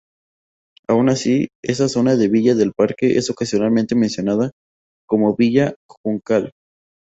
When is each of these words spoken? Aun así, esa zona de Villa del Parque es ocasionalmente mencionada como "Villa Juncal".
Aun 0.87 1.09
así, 1.09 1.49
esa 1.63 1.87
zona 1.87 2.15
de 2.15 2.27
Villa 2.27 2.55
del 2.55 2.73
Parque 2.75 3.19
es 3.19 3.29
ocasionalmente 3.29 3.93
mencionada 3.93 4.49
como 5.07 5.35
"Villa 5.35 5.75
Juncal". 5.87 6.53